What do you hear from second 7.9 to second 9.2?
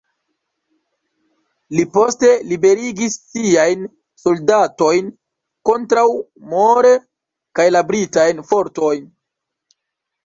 Britajn fortojn.